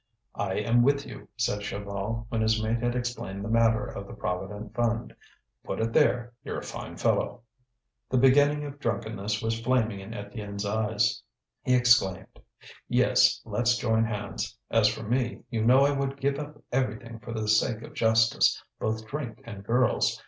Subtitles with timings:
[0.33, 4.15] "I am with you!" said Chaval, when his mate had explained the matter of the
[4.15, 5.15] Provident Fund.
[5.63, 6.33] "Put it there!
[6.43, 7.43] you're a fine fellow!"
[8.09, 11.21] The beginning of drunkenness was flaming in Étienne's eyes.
[11.61, 12.39] He exclaimed:
[12.89, 14.57] "Yes, let's join hands.
[14.71, 18.59] As for me, you know I would give up everything for the sake of justice,
[18.79, 20.19] both drink and girls.